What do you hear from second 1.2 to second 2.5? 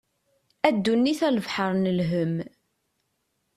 a lebḥer n lhem.